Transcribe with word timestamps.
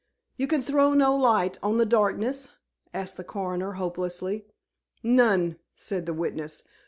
"You 0.35 0.47
can 0.47 0.63
throw 0.63 0.95
no 0.95 1.15
light 1.15 1.59
on 1.61 1.77
the 1.77 1.85
darkness?" 1.85 2.53
asked 2.91 3.17
the 3.17 3.23
Coroner 3.23 3.73
hopelessly. 3.73 4.47
"None," 5.03 5.57
said 5.75 6.07
the 6.07 6.13
witness. 6.15 6.63